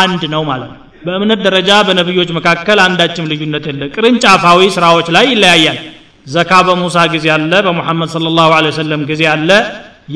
[0.00, 5.78] አንድ ነው ማለት ነው። በእምነት ደረጃ በነቢዮች መካከል አንዳችም ልዩነት የለ። ቅርንጫፋዊ ስራዎች ላይ ይለያያል።
[6.26, 9.50] ዘካ በሙሳ ጊዜ አለ በሙሐመድ ስለ ላሁ ወሰለም ጊዜ አለ።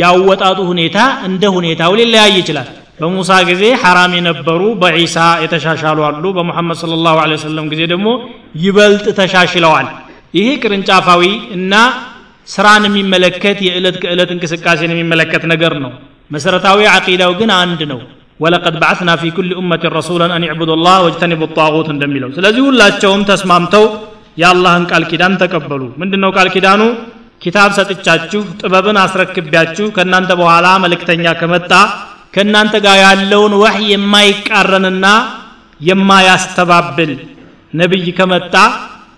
[0.01, 0.97] ያወጣጡ ሁኔታ
[1.29, 2.69] እንደ ሁኔታው ሊለያይ ይችላል።
[3.01, 8.09] በሙሳ ጊዜ ሐራም የነበሩ በዒሳ የተሻሻሉ አሉ። በሙሐመድ ስለ ላሁ ወሰለም ጊዜ ደግሞ
[8.63, 9.89] ይበልጥ ተሻሽለዋል።
[10.35, 11.23] ይሄ ቅርንጫፋዊ
[11.57, 11.75] እና
[12.49, 15.93] ስራን የሚመለከት የዕለት ከዕለት እንቅስቃሴን የሚመለከት ነገር ነው።
[16.31, 18.01] መሰረታዊ አቂዳው ግን አንድ ነው።
[18.41, 23.85] ወለቀድ በዓትና ፊ ኩል ኡመት ረሱላን አን ዕቡዱ ላህ ወጅተኒቡ ጣጉት እንደሚለው። ስለዚህ ሁላቸውም ተስማምተው
[24.41, 26.83] የአላህን ቃል ኪዳን ተቀበሉ። ምንድን ነው ቃል ኪዳኑ?
[27.43, 31.73] ኪታብ ሰጥቻችሁ ጥበብን አስረክቢያችሁ ከእናንተ በኋላ መልእክተኛ ከመጣ
[32.35, 35.07] ከእናንተ ጋር ያለውን ወህይ የማይቃረንና
[35.89, 37.13] የማያስተባብል
[37.73, 38.55] ነቢይ ከመጣ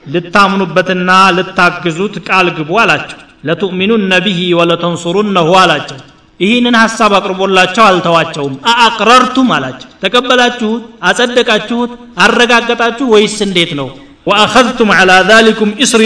[0.04, 5.98] ልታምኑበትና ልታግዙት ቃል ግቡ አላቸው። ለቱእሚኑነ ቢሂ ወለተንሱሩነሁ አላቸው።
[6.40, 10.82] ይህንን ሐሳብ አቅርቦላቸው አልተዋቸውም። አአቅረርቱም አላቸው። ተቀበላችሁት?
[11.08, 11.90] አጸደቃችሁት?
[12.24, 13.06] አረጋገጣችሁ?
[13.14, 13.88] ወይስ እንዴት ነው?
[14.26, 16.02] ወአኸዝቱም ዐላ ዛሊኩም እስሪ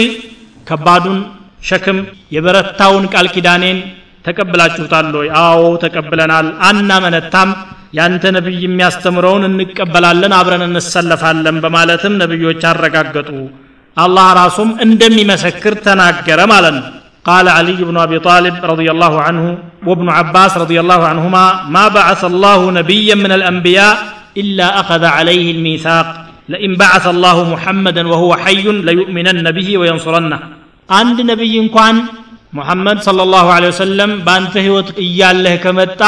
[0.67, 1.17] ከባዱን
[1.63, 1.97] ሸክም
[2.35, 3.77] የበረታውን ቃል ኪዳኔን
[4.25, 5.27] ተቀብላችሁታል ወይ?
[5.41, 7.49] አዎ ተቀብለናል። አናመነታም።
[7.93, 13.29] ያንተ ነቢይ የሚያስተምረውን እንቀበላለን አብረን እንሰለፋለን በማለትም ነቢዮች አረጋገጡ
[13.96, 16.86] አላህ ራሱም እንደሚመሰክር ተናገረ ማለት ነው
[17.28, 19.44] قال علي بن ابي طالب رضي الله عنه
[19.88, 23.94] وابن عباس رضي الله عنهما ما بعث الله نبيا من الانبياء
[24.36, 26.08] الا اخذ عليه الميثاق
[26.48, 30.38] لئن بعث الله محمدا وهو حي ليؤمنن به وينصرنه
[30.90, 31.94] عند نبي እንኳን
[32.58, 36.02] ሙሐመድ ሰለላሁ ዐለይሂ ወሰለም በአንተ ህይወት እያለህ ከመጣ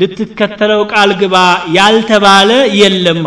[0.00, 1.36] ልትከተለው ቃል ግባ
[1.76, 3.22] ያልተባለ የለም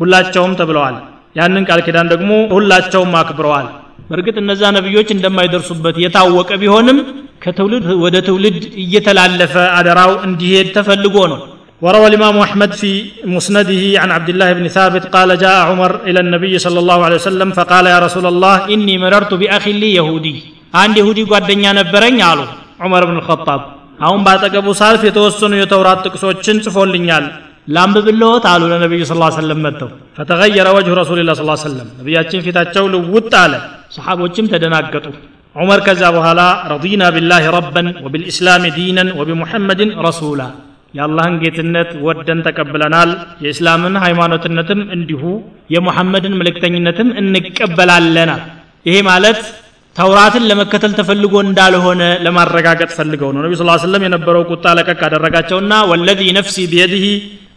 [0.00, 0.96] ሁላቸውም ተብለዋል
[1.38, 3.68] ያንን ቃል ኪዳን ደግሞ ሁላቸውም አክብረዋል
[4.08, 6.98] በእርግጥ እነዛ ነቢዮች እንደማይደርሱበት የታወቀ ቢሆንም
[7.44, 11.40] ከትውልድ ወደ ትውልድ እየተላለፈ አደራው እንዲሄድ ተፈልጎ ነው
[11.82, 12.92] وروى الإمام أحمد في
[13.34, 17.48] مسنده عن عبد الله بن ثابت قال جاء عمر إلى النبي صلى الله عليه وسلم
[17.58, 20.36] فقال يا رسول الله إني مررت بأخ لي يهودي
[20.80, 22.40] አንድ ይሁዲ ጓደኛ ነበረኝ አሉ
[22.84, 23.60] ዑመር ብን ልኸጣብ
[24.06, 27.24] አሁን ባጠገቡ ሳልፍ የተወሰኑ የተውራት ጥቅሶችን ጽፎልኛል
[27.68, 33.54] ላንብብልዎት አሉ ለነቢዩ ስ ሰለም መጥተው ፈተገየረ ወጅሁ ረሱልላ ስ ሰለም ነቢያችን ፊታቸው ልውጥ አለ
[33.96, 35.06] ሰሓቦችም ተደናገጡ
[35.56, 36.40] ዑመር ከዛ በኋላ
[36.72, 40.42] ረዲና ቢላህ ረበን ወቢልእስላም ዲነን ወቢሙሐመድን ረሱላ
[40.94, 43.10] የአላህን ጌትነት ወደን ተቀብለናል
[43.44, 45.22] የእስላምን ሃይማኖትነትም እንዲሁ
[45.74, 48.42] የሙሐመድን መልእክተኝነትም እንቀበላለናል
[48.86, 49.40] ይሄ ማለት
[49.97, 56.21] ተውራትን ለመከተል ተፈልጎ እንዳልሆነ ለማረጋገጥ ፈልገው ነው ነቢ ስ ስለም የነበረው ቁጣ ለቀቅ አደረጋቸውና ወለዚ
[56.37, 57.05] ነፍሲ ቢየድህ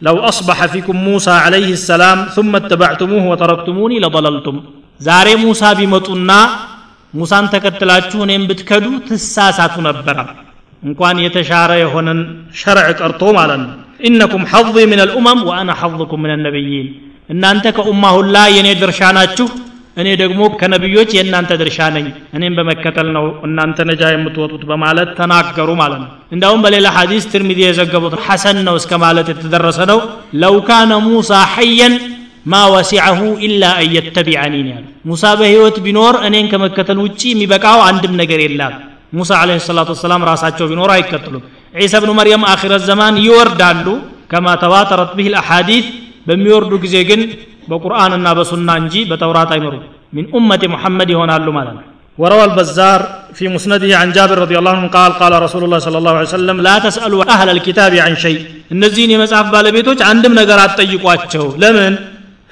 [0.06, 4.56] ለው አስበሐ ፊኩም ሙሳ ዓለይህ ሰላም ثم اتبعتموه ወተረክቱሙኒ ለضለልቱም
[5.00, 6.30] ዛሬ ሙሳ ቢመጡና
[7.14, 10.16] ሙሳን ተከትላችሁ እኔም ብትከዱ ትሳሳቱ ነበረ
[10.82, 12.20] እንኳን የተሻረ የሆነን
[12.60, 13.70] ሸርዕ ቀርቶ ማለት ነው
[14.08, 16.88] ኢነኩም ሐظ ምን አልኡመም ወአና ሐظኩም ምን አነቢይን
[17.34, 19.48] እናንተ ከኡማ ሁላ የእኔ ድርሻ ናችሁ
[19.97, 22.05] እኔ ደግሞ ከነቢዮች የእናንተ ድርሻ ነኝ
[22.37, 28.15] እኔም በመከተል ነው እናንተ ነጃ የምትወጡት በማለት ተናገሩ ማለት ነው እንዳውም በሌላ ሐዲስ ትርሚዚ የዘገቡት
[28.25, 29.99] ሐሰን ነው እስከ ማለት የተደረሰ ነው
[30.43, 31.95] ለው ካነ ሙሳ ሐየን
[32.45, 38.41] ማ ወሲዐሁ ኢላ አን የተቢዐኒን ያሉ ሙሳ በህይወት ቢኖር እኔን ከመከተል ውጭ የሚበቃው አንድም ነገር
[38.45, 38.75] የለም
[39.17, 41.43] ሙሳ አለህ ሰላቱ ወሰላም ራሳቸው ቢኖር አይከተሉም
[41.83, 43.87] ዒሳ ብኑ መርየም አኺረት ዘማን ይወርዳሉ
[44.31, 45.87] ከማ ተዋተረት ብህ ልአሓዲት
[46.27, 47.21] በሚወርዱ ጊዜ ግን
[47.70, 49.84] በቁርአንና በሱና እንጂ በተውራት አይመሩም
[50.16, 51.86] ሚን ኡመቲ ሙሐመድ ይሆናሉ ማለት ነው
[52.18, 53.00] وروى البزار
[53.38, 56.56] في مسنده عن جابر رضي الله عنه قال قال رسول الله صلى الله عليه وسلم
[56.68, 58.40] لا تسألوا أهل الكتاب عن شيء
[58.74, 61.92] النزين يمسعف بالبيتوج عندهم نقرات تيقواتشو لمن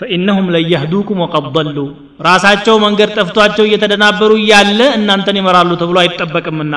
[0.01, 1.91] فإنهم لن يهدوكم وقد ضلوا
[2.29, 6.75] ራሳቸው መንገድ ጠፍቷቸው እየተደናበሩ እያለ እናንተን ይመራሉ ተብሎ አይጠበቅምና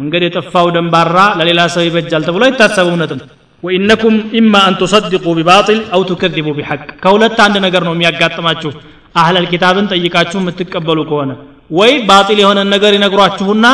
[0.00, 3.20] መንገድ የጠፋው ደንባራ ለሌላ ሰው ይበጃል ተብሎ አይታሰብ እውነትም
[3.62, 8.70] ወኢነኩም ኢማ አን ቱሰድቁ ቢባጢል አው ቱከዚቡ ቢሐቅ። ከሁለት አንድ ነገር ነው የሚያጋጥማችሁ።
[9.14, 11.30] አህለል ኪታብን ጠይቃችሁ የምትቀበሉ ከሆነ
[11.70, 13.66] ወይ ባጢል የሆነ ነገር ይነግሯችሁና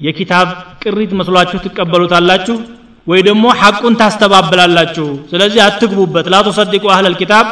[0.00, 0.48] የኪታብ
[0.82, 2.56] ቅሪት መስሏችሁ ትቀበሉታላችሁ
[3.06, 7.46] ወይ ደግሞ ሐቁን ታስተባብላላችሁ። ስለዚህ አትግቡበት። ላ ቱሰድቁ አህለል ኪታብ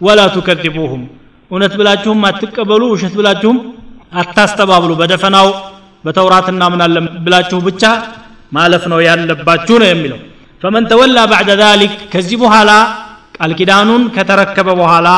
[0.00, 1.02] ወላ ቱከዚቡሁም።
[1.50, 3.58] እውነት ብላችሁም አትቀበሉ ውሸት ብላችሁም
[4.14, 5.48] አታስተባብሉ። በደፈናው
[6.04, 7.82] በተውራት እናምናለን ብላችሁ ብቻ
[8.52, 10.18] ማለፍ ነው ያለባችሁ ነው የሚለው
[10.62, 12.70] فمن تولى بعد ذلك كذب قال
[13.44, 15.16] الكدان كتركب وهالا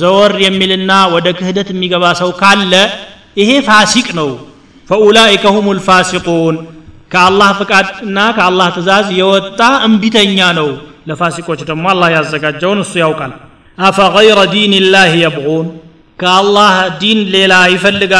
[0.00, 2.82] زور يملنا ودكهدت ميغباسو كالا
[3.38, 4.28] إيه فاسق نو
[4.88, 6.54] فأولئك هم الفاسقون.
[7.12, 10.68] كالله فقاتنا كالله تزاز يوتا انبتنيا نو
[11.08, 13.32] لفاسق وشتم الله يزكى جون السياوكال
[13.88, 15.66] أفغير دين الله يبغون؟
[16.22, 16.72] كالله
[17.02, 18.12] دين ليلا يفلق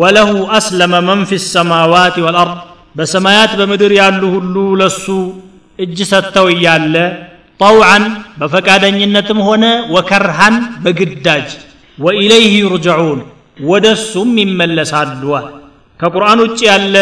[0.00, 2.58] وله أسلم من في السماوات والأرض
[2.96, 5.20] بسمايات بمدر يعلوه اللو لسو
[5.78, 6.94] እጅ ሰጥተው እያለ
[7.60, 8.04] ጠውዓን
[8.40, 9.64] በፈቃደኝነትም ሆነ
[9.94, 11.48] ወከርሃን በግዳጅ
[11.98, 13.20] ወኢለይህ ዩርጅዑን
[13.62, 15.22] ወደ እሱም ይመለሳሉ
[16.00, 16.96] ከቁርአን ውጭ ያለ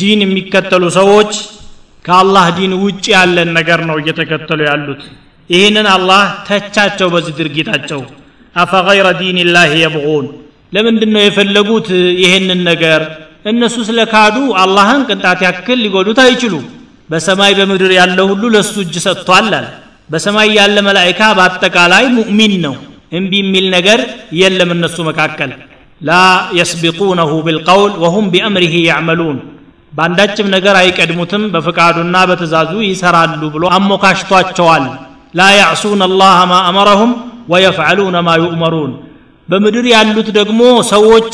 [0.00, 1.32] ዲን የሚከተሉ ሰዎች
[2.04, 5.02] ከአላህ ዲን ውጭ ያለን ነገር ነው እየተከተሉ ያሉት።
[5.50, 8.00] ይህንን አላህ ተቻቸው በዚህ ድርጊታቸው።
[8.56, 10.26] አፈገይረ ዲንላህ የብغون
[10.72, 11.88] ለምንድን ነው የፈለጉት
[12.22, 13.00] ይህንን ነገር?
[13.50, 16.54] እነሱ ስለ ካዱ አላህን ቅንጣት ያክል ሊጎዱት አይችሉ
[17.10, 19.66] በሰማይ በምድር ያለው ሁሉ ለእሱ እጅ ሰጥቷል አለ።
[20.10, 22.74] በሰማይ ያለ መላይካ በአጠቃላይ ሙእሚን ነው።
[23.12, 24.00] እምቢ የሚል ነገር
[24.40, 25.50] የለም እነሱ መካከል።
[26.00, 26.12] ላ
[26.58, 29.38] የስቢቁነሁ ቢልቀውል ወሁም ቢአምሪህ ያዕመሉን።
[29.92, 34.84] በአንዳችም ነገር አይቀድሙትም በፍቃዱና በትእዛዙ ይሰራሉ ብሎ አሞካሽቷቸዋል።
[35.34, 37.12] ላ ያዕሱን አላህ ማ አመረሁም
[37.52, 38.92] ወየፍዓሉነ ማ ዩእመሩን።
[39.48, 40.60] በምድር ያሉት ደግሞ
[40.92, 41.30] ሰዎች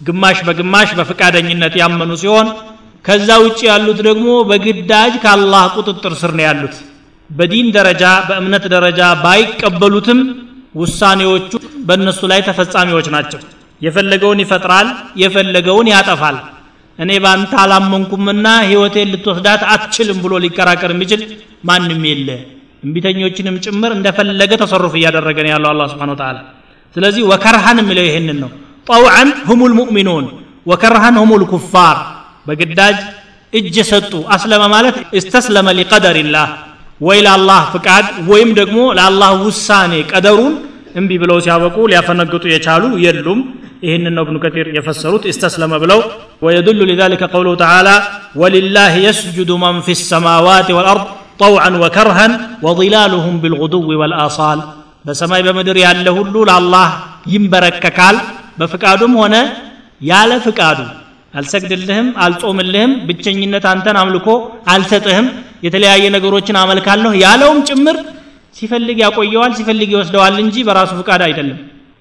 [0.00, 2.46] ግማሽ በግማሽ በፍቃደኝነት ያመኑ ሲሆን
[3.04, 6.74] ከዛ ውጭ ያሉት ደግሞ በግዳጅ ከአላህ ቁጥጥር ስር ነው ያሉት።
[7.30, 10.20] በዲን ደረጃ በእምነት ደረጃ ባይቀበሉትም
[10.74, 11.52] ውሳኔዎቹ
[11.86, 13.40] በእነሱ ላይ ተፈጻሚዎች ናቸው።
[13.80, 14.88] የፈለገውን ይፈጥራል
[15.22, 16.36] የፈለገውን ያጠፋል።
[16.98, 21.22] እኔ ባንተ አላመንኩምና ህይወቴን ልትወስዳት አትችልም ብሎ ሊከራከር የሚችል
[21.64, 22.28] ማንም የለ።
[22.84, 26.36] እምቢተኞችንም ጭምር እንደፈለገ ተሰሩፍ እያደረገ ነው ያለው አላ ስብን ተላ
[26.96, 28.50] ስለዚህ ወከርሃን የሚለው ይህንን ነው።
[28.86, 30.26] ጠውዓን ሁሙ ልሙእሚኑን
[30.66, 31.98] ወከርሃን ሁሙ ልኩፋር
[32.47, 32.97] በግዳጅ
[33.59, 36.47] እጅ ሰጡ አስለመ ማለት እስተስለመ ሊቀደርላህ
[37.07, 40.53] ወይ ለአላህ ፍቃድ ወይም ደግሞ ለአላህ ውሳኔ ቀደሩን
[40.99, 43.39] እምቢ ብለው ሲያበቁ ሊያፈነግጡ የቻሉ የሉም
[43.87, 45.99] ይህንን ነው እብኑ ከቲር የፈሰሩት استسلم ብለው
[46.45, 47.95] ويدل لذلك قوله تعالى
[48.41, 51.05] ولله يسجد من في السماوات والأرض
[51.43, 52.27] طوعا وكرها
[52.65, 54.59] وظلالهم بالغدو والآصال
[55.07, 56.87] በሰማይ በምድር ያለ ሁሉ ለአላህ
[57.33, 58.15] ይንበረከካል
[58.59, 59.35] በፍቃዱም ሆነ
[60.11, 60.79] ያለ ፍቃዱ
[61.39, 64.27] አልሰግድልህም አልጾምልህም ብቸኝነት አንተን አምልኮ
[64.73, 65.27] አልሰጥህም
[65.65, 67.97] የተለያየ ነገሮችን አመልካለሁ ያለውም ጭምር
[68.59, 71.59] ሲፈልግ ያቆየዋል ሲፈልግ ይወስደዋል እንጂ በራሱ ፍቃድ አይደለም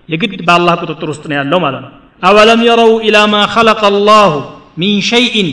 [0.08, 1.92] የግድ በአላህ ቁጥጥር ውስጥ ነው ያለው ማለት ነው
[2.28, 4.32] አወለም የረው ኢላ ማ ኸለቀ አላሁ
[4.82, 5.48] ሚን ሸይእን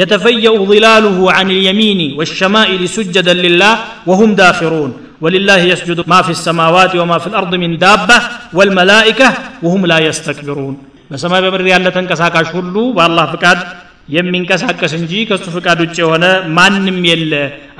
[0.00, 3.74] يتفيأ ظلاله عن اليمين والشمائل سجدا لله
[4.08, 4.90] وهم داخرون
[5.24, 8.18] ولله يسجد ما في السماوات وما في الأرض من دابة
[8.58, 9.28] والملائكة
[9.64, 10.74] وهم لا يستكبرون
[11.09, 13.59] በሰማይ በምድር ያለ ተንቀሳቃሽ ሁሉ በአላህ ፍቃድ
[14.09, 17.33] የሚንቀሳቀስ እንጂ ከሱ ፍቃድ ውጭ የሆነ ማንም የለ።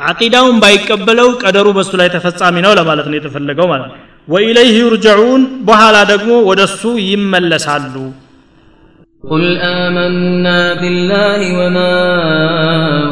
[0.10, 5.98] አቂዳውን ባይቀበለው ቀደሩ በሱ ላይ ተፈጻሚ ነው ለማለት ነው የተፈለገው ማለት ነው። ወኢለይህ ዩርጀዑን በኋላ
[6.12, 7.96] ደግሞ ወደ እሱ ይመለሳሉ
[9.28, 11.96] قل آمنا بالله وما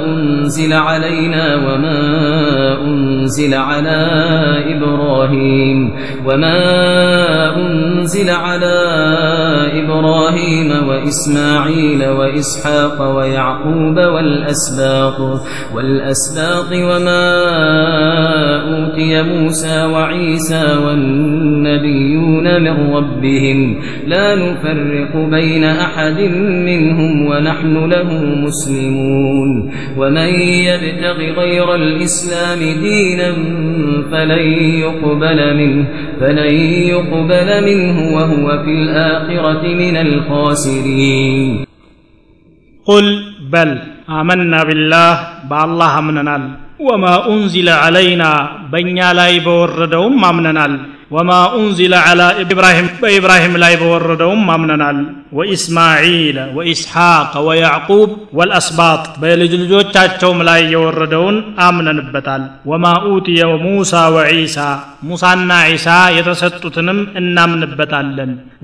[0.05, 4.07] أنزل علينا وما أنزل على
[4.75, 6.59] إبراهيم وما
[7.55, 8.77] أنزل على
[9.83, 15.41] إبراهيم وإسماعيل وإسحاق ويعقوب والأسباط
[15.75, 17.25] والأسباط وما
[18.63, 25.96] أوتي موسى وعيسى والنبيون من ربهم لا نفرق بين أحد
[26.69, 28.09] منهم ونحن له
[28.45, 29.49] مسلمون.
[29.97, 30.29] ومن
[30.69, 33.33] يبتغ غير الإسلام دينا
[34.11, 34.45] فلن
[34.83, 35.87] يقبل منه
[36.19, 36.53] فلن
[36.93, 41.65] يقبل منه وهو في الآخرة من الخاسرين.
[42.85, 43.69] قل بل
[44.09, 45.13] آمنا بالله
[45.49, 46.37] بالله أمننا
[46.79, 48.31] وما أنزل علينا
[48.71, 50.65] بنيا لا يبوردهم أمننا
[51.11, 54.97] وما أنزل على إبراهيم بإبراهيم لا يبرد أمم ننال
[55.37, 61.35] وإسماعيل وإسحاق ويعقوب والأسباط بيلجل جوتشاتهم لا يوردون
[61.67, 64.69] آمنا نبتال وما أوتي موسى وعيسى
[65.03, 68.07] موسى وعيسى يتسطتنم إنام نبتال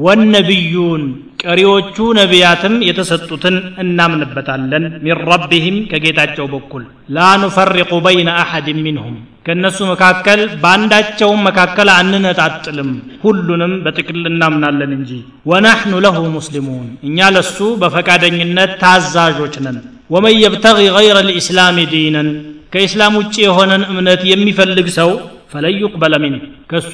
[0.06, 1.02] والنبيون
[1.43, 6.83] ቀሪዎቹ ነቢያትም የተሰጡትን እናምንበታለን ሚን ረቢህም ከጌታቸው በኩል
[7.17, 9.17] ላ ኑፈሪቁ በይነ አሐድን ሚንሁም
[9.47, 12.91] ከእነሱ መካከል በአንዳቸውም መካከል አንነጣጥልም
[13.23, 15.13] ሁሉንም በጥቅል እናምናለን እንጂ
[15.51, 19.79] ወናሕኑ ለሁ ሙስሊሙን እኛ ለሱ በፈቃደኝነት ታዛዦች ነን
[20.11, 22.29] ወመን የብተጊ ገይረ ልእስላም ዲነን
[22.73, 25.11] ከኢስላም ውጭ የሆነን እምነት የሚፈልግ ሰው
[25.53, 26.35] ፈለን ዩቅበለ ሚን
[26.71, 26.93] ከሱ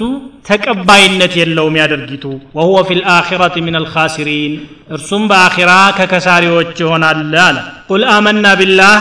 [0.49, 2.25] ተቀባይነት የለውም ያደርጊቱ
[2.59, 4.55] ወሁወ ፊ ልአኪረት ምን አልካሲሪን
[4.97, 7.59] እርሱም በአኺራ ከከሳሪዎች ይሆናል አለ
[7.91, 8.97] ቁል አመና ቢላህ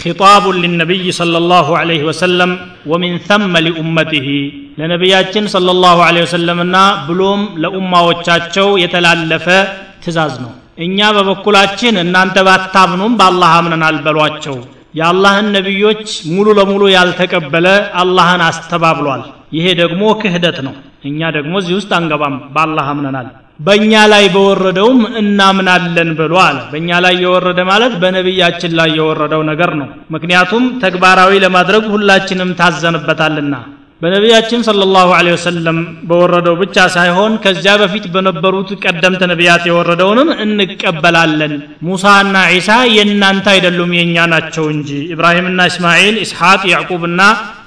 [0.00, 2.50] خطاب للنبي صلى الله عليه وسلم
[2.90, 4.28] ومن ثم لأمته
[4.80, 6.58] لنبياتين صلى الله عليه وسلم
[7.08, 9.46] بلوم لأمة وچاچو يتلالف
[10.04, 10.50] تزازنو
[10.84, 14.56] እኛ በበኩላችን እናንተ ባታምኑም በአላህ አምነናል በሏቸው
[14.93, 17.67] የአላህን ነቢዮች ሙሉ ለሙሉ ያልተቀበለ
[18.01, 19.23] አላህን አስተባብሏል።
[19.53, 23.27] ይሄ ደግሞ ክህደት ነው። እኛ ደግሞ እዚህ ውስጥ አንገባም። በአላህ አምነናል።
[23.59, 29.87] በእኛ ላይ በወረደውም እናምናለን ብሎ አለ። በእኛ ላይ የወረደ ማለት በነቢያችን ላይ የወረደው ነገር ነው።
[30.11, 33.55] ምክንያቱም ተግባራዊ ለማድረግ ሁላችንም ታዘንበታልና
[34.01, 35.77] በነቢያችን ሰለላሁ ዐለይሂ ወሰለም
[36.09, 41.53] በወረደው ብቻ ሳይሆን ከዚያ በፊት በነበሩት ቀደምት ነቢያት የወረደውንም እንቀበላለን።
[41.87, 47.21] ሙሳና ዒሳ የእናንተ አይደሉም የእኛ ናቸው እንጂ። ኢብራሂምና እስማኤል ኢስሐቅ ያዕቁብና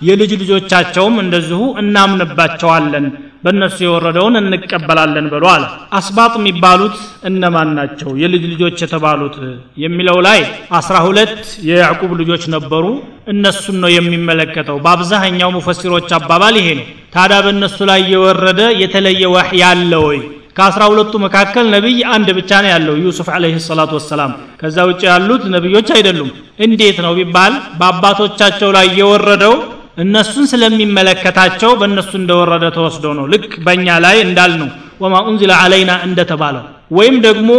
[0.09, 3.09] የልጅ ልጆቻቸውም እንደዚሁ እናምንባቸዋለን
[3.43, 5.63] በእነሱ የወረደውን እንቀበላለን አለ።
[5.99, 8.11] አስባጥ የሚባሉት እነማን ናቸው?
[8.23, 9.37] የልጅ ልጆች የተባሉት
[9.85, 10.41] የሚለው ላይ
[10.79, 11.37] አስራ ሁለት
[11.69, 12.85] የያዕቁብ ልጆች ነበሩ።
[13.33, 19.93] እነሱን ነው የሚመለከተው። በአብዛኛው ሙፈሲሮች አባባል ይሄ ነው። ታዲያ በእነሱ ላይ የወረደ የተለየ ዋህ ያለ
[20.07, 20.21] ወይ?
[20.57, 25.43] ከአስራ ሁለቱ መካከል ነቢይ አንድ ብቻ ነው ያለው ዩሱፍ አለህ ሰላቱ ወሰላም። ከዛ ውጭ ያሉት
[25.55, 26.31] ነቢዮች አይደሉም።
[26.65, 29.55] እንዴት ነው ቢባል በአባቶቻቸው ላይ የወረደው
[30.01, 34.69] እነሱን ስለሚመለከታቸው በእነሱ እንደወረደ ተወስዶ ነው። ልክ በእኛ ላይ እንዳልነው
[35.03, 37.51] ወማ ኡንዚለ አለይና እንደተባለው ወይም ደግሞ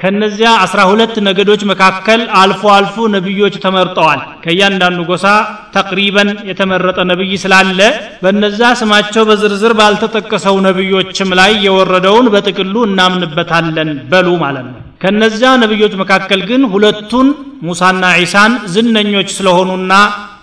[0.00, 5.24] ከነዚያ አስራ ሁለት ነገዶች መካከል አልፎ አልፎ ነቢዮች ተመርጠዋል። ከእያንዳንዱ ጎሳ
[5.76, 7.80] ተቅሪበን የተመረጠ ነቢይ ስላለ
[8.24, 16.40] በነዛ ስማቸው በዝርዝር ባልተጠቀሰው ነቢዮችም ላይ የወረደውን በጥቅሉ እናምንበታለን በሉ ማለት ነው። ከነዚያ ነቢዮች መካከል
[16.50, 17.26] ግን ሁለቱን
[17.62, 19.92] ሙሳና ዒሳን ዝነኞች ስለሆኑና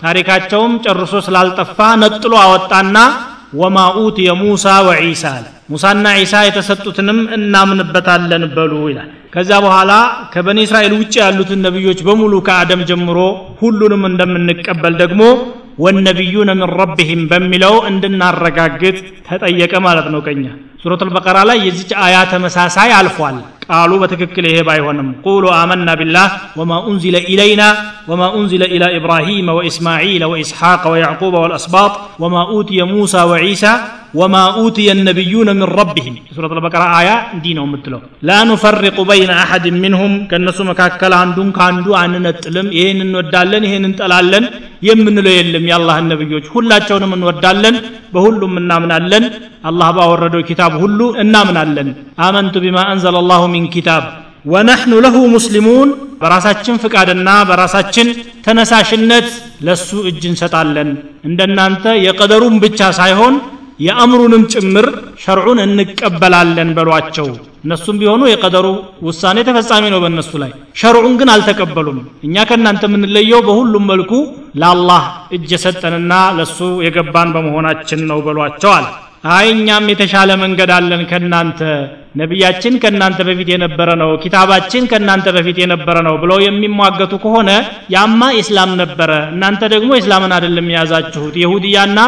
[0.03, 2.97] ታሪካቸውም ጨርሶ ስላልጠፋ ነጥሎ አወጣና
[3.59, 9.91] ወማ ኡትየ ሙሳ ወዒሳ አለ። ሙሳና ዒሳ የተሰጡትንም እናምንበታለን በሉ ይላል። ከዚያ በኋላ
[10.33, 13.17] ከበኒ እስራኤል ውጭ ያሉትን ነቢዮች በሙሉ ከአደም ጀምሮ
[13.61, 15.21] ሁሉንም እንደምንቀበል ደግሞ
[15.83, 18.97] ወነቢዩነ ምን ረብህም በሚለው እንድናረጋግጥ
[19.29, 20.43] ተጠየቀ ማለት ነው። ከኛ
[20.83, 26.80] ሱረት አልበቀራ ላይ የዚች አያ ተመሳሳይ አልፏል ቃሉ በትክክል ይሄ ባይሆንም ቁሉ አመና ቢላህ ወማ
[26.88, 27.62] ኡንዚለ ኢለይና
[28.10, 33.64] ወማ ኡንዚለ ኢላ ኢብራሂመ ወኢስማዒለ ወኢስሐቅ ወያዕቁበ ወልአስባጥ ወማ ኡትየ ሙሳ ወዒሳ
[34.18, 39.64] ወማ ኡትየ ነቢዩነ ምን ረቢህም የሱረት አልበቀራ አያ እንዲህ ነው የምትለው ላ ኑፈሪቁ በይነ አሐድ
[39.76, 44.46] ሚንሁም ከእነሱ መካከል አንዱን ከአንዱ አንነጥልም ይህን እንወዳለን ይህን እንጠላለን
[44.88, 47.76] የምንለው የለም የአላህን ነቢዮች ሁላቸውንም እንወዳለን
[48.13, 49.25] በሁሉም እናምናለን።
[49.65, 51.89] አላህ ባወረደው ኪታብ ሁሉ እናምናለን።
[52.25, 54.03] አመንቱ ቢማ አንዘለ አላሁ ሚን ኪታብ
[54.45, 55.89] ወነሕኑ ለሁ ሙስሊሙን
[56.21, 58.07] በራሳችን ፍቃድና በራሳችን
[58.45, 59.27] ተነሳሽነት
[59.67, 60.89] ለሱ እጅ እንሰጣለን።
[61.25, 63.35] እንደናንተ የቀደሩን ብቻ ሳይሆን
[63.79, 64.87] የአእምሩንም ጭምር
[65.23, 67.27] ሸርዑን እንቀበላለን በሏቸው።
[67.65, 68.67] እነሱም ቢሆኑ የቀደሩ
[69.07, 74.11] ውሳኔ ተፈጻሚ ነው በእነሱ ላይ። ሸርዑን ግን አልተቀበሉም። እኛ ከእናንተ የምንለየው በሁሉም መልኩ
[74.61, 75.03] ለአላህ
[75.35, 76.57] እጅ የሰጠንና ለሱ
[76.87, 78.87] የገባን በመሆናችን ነው በሏቸዋል
[79.33, 81.59] አይ እኛም የተሻለ መንገድ አለን ከእናንተ።
[82.15, 87.49] ነቢያችን ከእናንተ በፊት የነበረ ነው ኪታባችን ከእናንተ በፊት የነበረ ነው ብለው የሚሟገቱ ከሆነ
[87.95, 91.99] ያማ ኢስላም ነበረ። እናንተ ደግሞ ኢስላምን አይደለም የያዛችሁት የሁድያና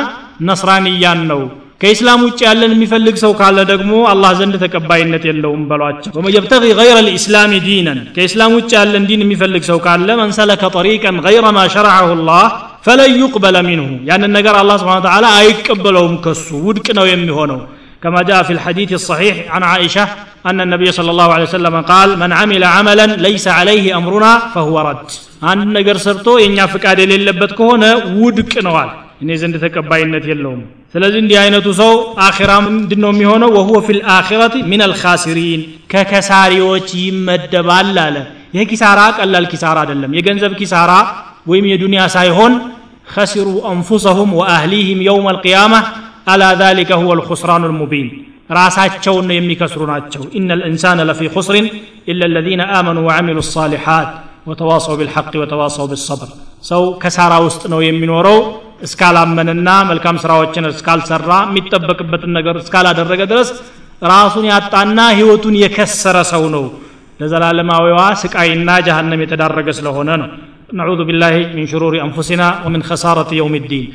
[0.49, 1.43] ነስራንያን ነው
[1.83, 6.97] ከኢስላም ውጭ ያለን የሚፈልግ ሰው ካለ ደግሞ አላህ ዘንድ ተቀባይነት የለውም በሏቸው ወመን የብተጊ ገይረ
[7.07, 12.09] ልእስላም ዲነን ከኢስላም ውጭ ያለን ዲን የሚፈልግ ሰው ካለ መን ሰለከ ጠሪቀን ገይረ ማ ሸረዐሁ
[12.31, 12.45] ላህ
[12.87, 17.61] ፈለን ዩቅበለ ሚንሁ ያንን ነገር አላህ ስብሓን ተዓላ አይቀበለውም ከሱ ውድቅ ነው የሚሆነው
[18.03, 20.05] كما جاء في الحديث الصحيح عن عائشة
[20.47, 25.09] أن النبي صلى الله عليه وسلم قال من عمل عملا ليس عليه أمرنا فهو رد
[25.51, 27.85] አንድ ነገር ሰርቶ የእኛ ፍቃድ የሌለበት ከሆነ
[28.23, 28.91] ውድቅ ነዋል
[29.22, 30.62] እኔ ዘንድ ተቀባይነት የለውም
[30.94, 31.92] ስለዚህ እንዲህ አይነቱ ሰው
[32.26, 35.62] አኼራ ምንድን ነው የሚሆነው ወሁወ ፊ ልአኼረት ምን አልካሲሪን
[35.94, 38.18] ከከሳሪዎች ይመደባል አለ
[38.56, 40.92] ይህ ኪሳራ ቀላል ኪሳራ አይደለም የገንዘብ ኪሳራ
[41.52, 42.54] ወይም የዱንያ ሳይሆን
[43.10, 45.74] ከሲሩ አንፉሰሁም ወአህሊህም የውም አልቅያማ
[46.34, 48.08] አላ ዛሊከ ሁወ ልኹስራኑ ልሙቢን
[48.58, 51.68] ራሳቸውን ነው የሚከስሩ ናቸው ኢነ ልኢንሳነ ለፊ ኹስሪን
[52.12, 54.10] ኢላ ለዚነ አመኑ ወዓሚሉ ሳሊሓት
[54.50, 56.30] ወተዋሰው ብልሐቅ ወተዋሰው ብሰብር
[56.70, 58.38] ሰው ከሳራ ውስጥ ነው የሚኖረው
[58.88, 63.50] እስካላመነና መልካም ስራዎችን እስካልሰራ የሚጠበቅበትን ነገር እስካላደረገ ድረስ
[64.12, 66.66] ራሱን ያጣና ህይወቱን የከሰረ ሰው ነው
[67.20, 70.30] ለዘላለማዊዋ ስቃይና ጀሃነም የተዳረገ ስለሆነ ነው
[70.80, 73.86] ነዑዙ ቢላህ ሚን ሽሩሪ አንፉሲና ወሚን ከሳረት የውም ዲን